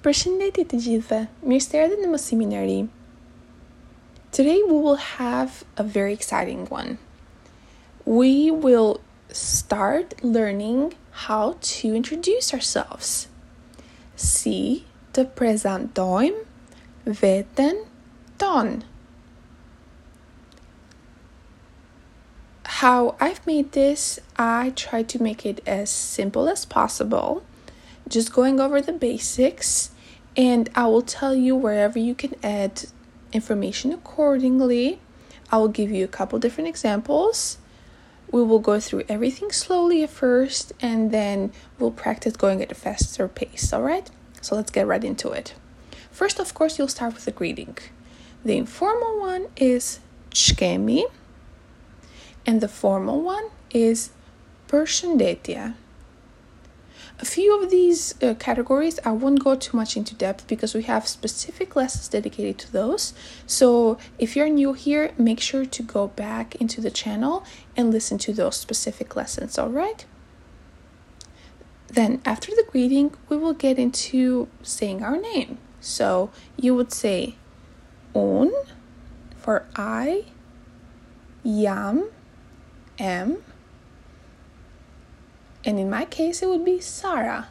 [0.00, 1.16] Përshëndetje të gjithëve.
[1.44, 2.76] Mirë se erdhët në mësimin e ri.
[4.32, 6.96] Today we will have a very exciting one.
[8.06, 10.94] We will start learning
[11.26, 13.28] how to introduce ourselves.
[14.16, 17.84] Si të prezantojmë veten
[18.40, 18.80] tonë.
[22.80, 27.42] How I've made this, I try to make it as simple as possible
[28.10, 29.90] just going over the basics
[30.36, 32.84] and I will tell you wherever you can add
[33.32, 35.00] information accordingly.
[35.50, 37.58] I will give you a couple different examples.
[38.30, 42.74] We will go through everything slowly at first and then we'll practice going at a
[42.74, 44.08] faster pace, all right?
[44.40, 45.54] So let's get right into it.
[46.10, 47.78] First, of course, you'll start with a greeting.
[48.44, 51.04] The informal one is çkemi
[52.46, 54.10] and the formal one is
[54.68, 55.74] përshëndetje
[57.20, 60.84] a few of these uh, categories I won't go too much into depth because we
[60.84, 63.12] have specific lessons dedicated to those.
[63.46, 67.44] So if you're new here, make sure to go back into the channel
[67.76, 70.06] and listen to those specific lessons, all right?
[71.88, 75.58] Then after the greeting, we will get into saying our name.
[75.80, 77.34] So you would say
[78.14, 78.52] un
[79.36, 80.26] for I,
[81.42, 82.08] yam,
[82.98, 83.38] am,
[85.64, 87.48] and in my case, it would be Sarah.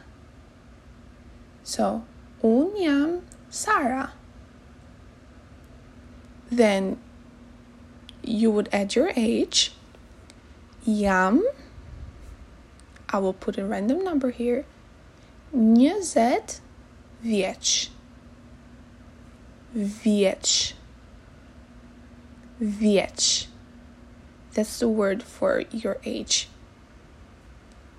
[1.62, 2.04] So,
[2.42, 4.12] um unyam Sarah.
[6.50, 6.98] Then
[8.22, 9.72] you would add your age.
[10.84, 11.46] Yam.
[13.08, 14.64] I will put a random number here.
[15.54, 16.60] Njëzet
[17.24, 17.90] vjeç.
[19.74, 20.74] Vjeç.
[22.60, 23.46] Vjeç.
[24.54, 26.48] That's the word for your age.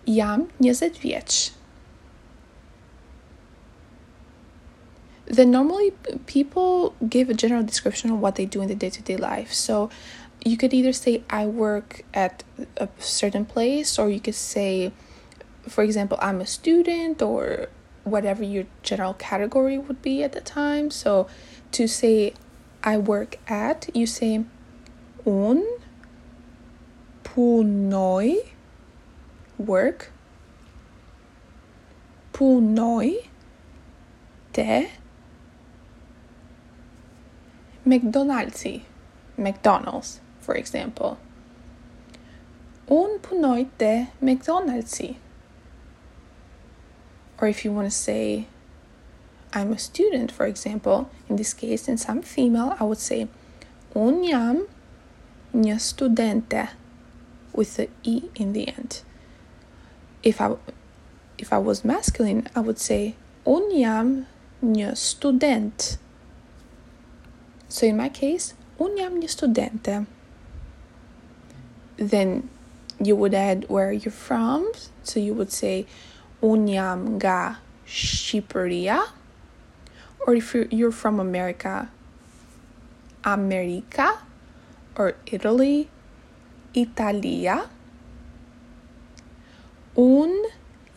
[0.06, 1.52] Jam 20 vjeç.
[5.26, 5.94] Then normally
[6.26, 9.54] people give a general description of what they do in the day-to-day life.
[9.54, 9.90] So
[10.44, 12.44] you could either say I work at
[12.78, 14.92] a certain place or you could say
[15.68, 17.68] for example I'm a student or
[18.04, 20.92] whatever your general category would be at the time.
[20.92, 21.28] So
[21.74, 22.34] to say
[22.84, 24.44] I work at, you say
[25.26, 25.66] un
[27.24, 28.48] punoj
[29.66, 30.12] work.
[32.34, 33.28] Punoj
[34.54, 34.92] te
[37.86, 38.84] McDonald'si
[39.38, 41.18] McDonald's for example.
[42.88, 45.18] Un punoj te McDonald'si
[47.42, 48.48] or if you want to say
[49.54, 53.28] I'm a student for example in this case since I'm female I would say
[53.96, 54.68] un jam
[55.54, 56.70] studente
[57.54, 59.02] with the e in the end
[60.24, 60.56] if I
[61.38, 63.16] if I was masculine, I would say
[63.46, 64.28] un jam
[64.64, 65.98] një student.
[67.68, 70.06] So in my case, un jam një studente.
[71.98, 72.50] Then
[73.02, 74.72] you would add where you're from.
[75.04, 75.88] So you would say
[76.44, 77.58] un jam nga
[77.88, 79.02] Shqipëria.
[80.28, 81.90] Or if you're from America,
[83.24, 84.22] America
[84.96, 85.90] or Italy,
[86.76, 87.70] Italia
[90.02, 90.46] Un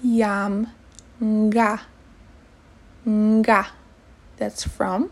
[0.02, 0.68] jam
[1.20, 1.82] nga.
[3.06, 3.66] Nga.
[4.38, 5.10] That's from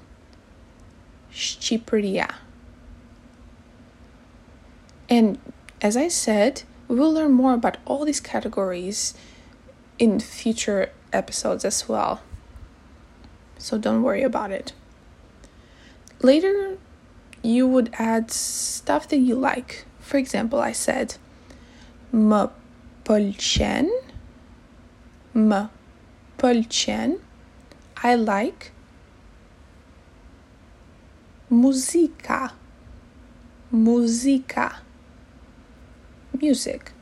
[1.30, 2.34] Shqipëria.
[5.10, 5.38] And
[5.82, 9.12] as I said, we will learn more about all these categories
[9.98, 12.22] in future episodes as well.
[13.58, 14.72] So don't worry about it.
[16.22, 16.78] Later,
[17.42, 19.84] you would add stuff that you like.
[20.00, 21.16] For example, I said,
[22.14, 22.50] më
[23.06, 23.88] pëlqen
[25.34, 25.60] më
[26.40, 27.18] polchen.
[28.02, 28.72] I like
[31.50, 32.52] muzika.
[33.70, 34.68] Muzika.
[36.40, 36.92] Music.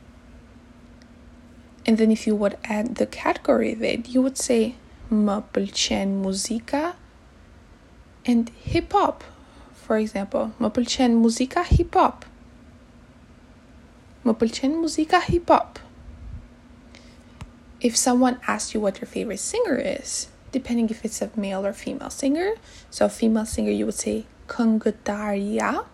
[1.85, 4.75] And then if you would add the category it you would say
[5.11, 6.95] më pëlqen muzika.
[8.25, 9.23] And hip hop
[9.73, 10.51] for example.
[10.59, 12.25] Më pëlqen muzika hip hop
[14.25, 15.79] më pëlqen muzika hip hop
[17.81, 21.73] if someone asks you what your favorite singer is, depending if it's a male or
[21.73, 22.53] female singer,
[22.91, 25.85] so female singer you would say këngëtarja.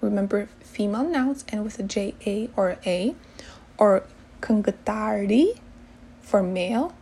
[0.00, 3.14] Remember female nouns and with a J A or A,
[3.76, 4.04] or
[4.40, 5.58] këngëtari
[6.20, 6.94] for male.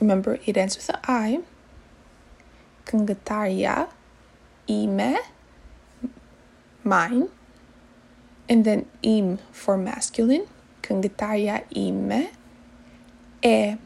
[0.00, 1.40] Remember it ends with an I.
[2.84, 3.88] Këngëtarja,
[4.68, 5.16] ime,
[6.84, 7.28] mine,
[8.48, 10.46] and then im for masculine.
[10.82, 12.30] Këngëtarja ime
[13.42, 13.76] e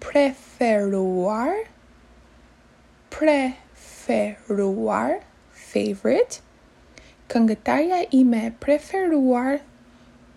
[0.00, 1.68] preferuar
[3.18, 5.20] preferuar,
[5.52, 6.40] favorite.
[7.28, 9.58] Këngëtarja ime e preferuar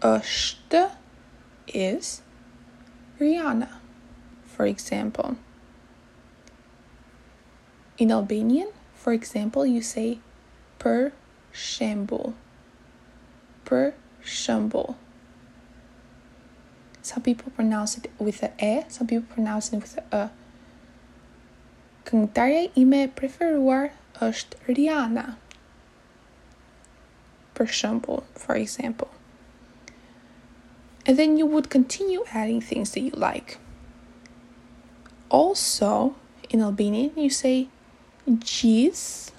[0.03, 0.81] është
[1.81, 2.19] is
[3.19, 3.69] Rihanna,
[4.43, 5.37] for example.
[7.97, 10.19] In Albanian, for example, you say
[10.81, 11.11] për
[11.53, 12.33] shembull.
[13.63, 13.93] Për
[14.25, 14.97] shembull.
[17.01, 20.29] Some people pronounce it with a e, some people pronounce it with a e.
[22.05, 25.37] Këngëtarja ime e preferuar është Rihanna.
[27.53, 29.09] Per example, for example.
[31.05, 33.57] And then you would continue adding things that you like.
[35.29, 36.15] Also,
[36.49, 37.69] in Albanian, you say
[38.27, 39.33] gjithashtu.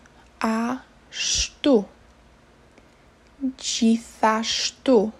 [3.58, 5.12] Gjithashtu.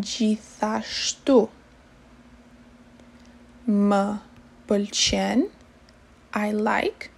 [0.00, 1.48] Gjithashtu.
[3.66, 4.02] Më
[4.68, 5.48] pëlqen.
[6.34, 7.10] I like.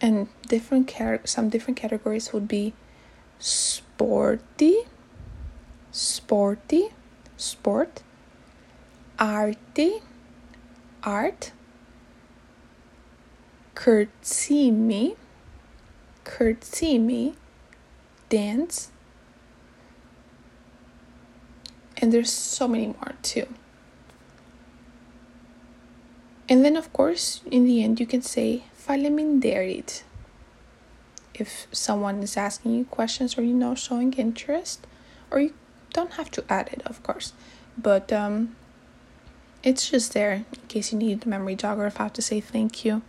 [0.00, 0.92] And different
[1.24, 2.72] some different categories would be
[3.38, 4.76] sporty,
[5.92, 6.88] sporty,
[7.36, 8.02] sport,
[9.18, 10.00] arty,
[11.02, 11.52] art,
[13.74, 15.16] kërcimi,
[16.24, 17.34] kërcimi,
[18.28, 18.90] dance,
[22.00, 23.46] and there's so many more too.
[26.48, 30.02] And then, of course, in the end, you can say faleminderit
[31.34, 34.86] if someone is asking you questions or you know showing interest,
[35.30, 35.54] or you
[35.92, 37.32] don't have to add it, of course,
[37.78, 38.56] but um,
[39.62, 42.22] it's just there in case you need a memory jog or if I have to
[42.22, 43.02] say thank you.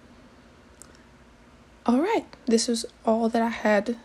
[1.86, 3.98] All right, this was all that I had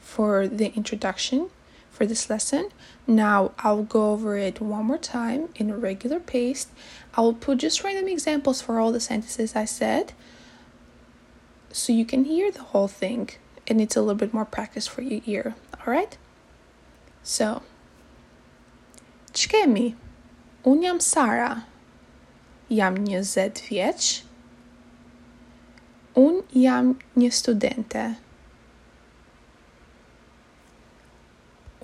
[0.00, 1.50] for the introduction
[1.94, 2.68] for this lesson.
[3.06, 6.66] Now I'll go over it one more time in a regular pace.
[7.14, 10.12] I will put just random examples for all the sentences I said
[11.72, 13.30] so you can hear the whole thing
[13.66, 15.54] and it's a little bit more practice for your ear.
[15.78, 16.16] All right?
[17.22, 17.62] So,
[19.32, 19.94] Çkemi?
[20.64, 21.64] Un jam Sara.
[22.70, 24.22] Jam 20 vjeç.
[26.16, 28.16] Un jam një studente.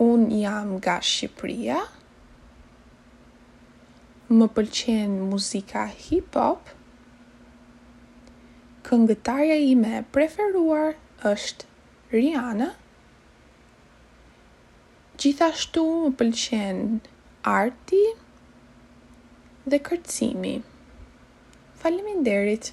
[0.00, 1.80] Un jam nga Shqipëria.
[4.32, 6.70] Më pëlqen muzika hip-hop.
[8.86, 10.94] Këngëtarja ime e preferuar
[11.30, 11.68] është
[12.14, 12.70] Rihanna.
[15.20, 16.80] Gjithashtu më pëlqen
[17.52, 18.00] arti
[19.66, 20.54] dhe kërcimi.
[21.82, 22.72] Faleminderit.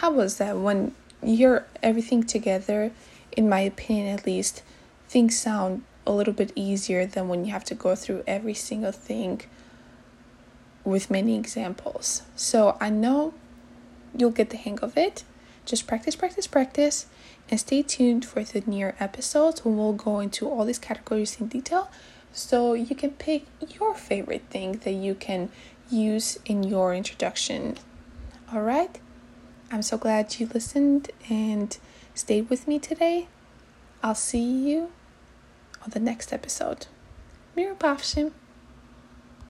[0.00, 2.90] How was that when you're everything together?
[3.36, 4.62] In my opinion at least,
[5.08, 8.92] things sound a little bit easier than when you have to go through every single
[8.92, 9.42] thing
[10.84, 12.22] with many examples.
[12.36, 13.34] So I know
[14.16, 15.24] you'll get the hang of it.
[15.64, 17.06] Just practice, practice, practice,
[17.50, 21.48] and stay tuned for the near episodes when we'll go into all these categories in
[21.48, 21.90] detail
[22.32, 23.46] so you can pick
[23.78, 25.48] your favorite thing that you can
[25.90, 27.76] use in your introduction.
[28.52, 28.98] All right?
[29.72, 31.76] I'm so glad you listened and
[32.16, 33.28] stayed with me today.
[34.02, 34.90] I'll see you
[35.82, 36.86] on the next episode.
[37.56, 38.32] Mirupavshim.